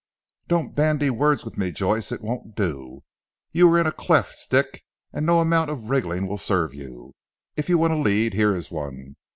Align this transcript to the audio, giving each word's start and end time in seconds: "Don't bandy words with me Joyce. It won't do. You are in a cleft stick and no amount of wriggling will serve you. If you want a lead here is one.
"Don't 0.47 0.73
bandy 0.73 1.11
words 1.11 1.45
with 1.45 1.59
me 1.59 1.71
Joyce. 1.71 2.11
It 2.11 2.23
won't 2.23 2.55
do. 2.55 3.03
You 3.53 3.69
are 3.69 3.77
in 3.77 3.85
a 3.85 3.91
cleft 3.91 4.33
stick 4.33 4.83
and 5.13 5.27
no 5.27 5.41
amount 5.41 5.69
of 5.69 5.91
wriggling 5.91 6.25
will 6.25 6.39
serve 6.39 6.73
you. 6.73 7.13
If 7.55 7.69
you 7.69 7.77
want 7.77 7.93
a 7.93 7.97
lead 7.97 8.33
here 8.33 8.51
is 8.55 8.71
one. 8.71 9.15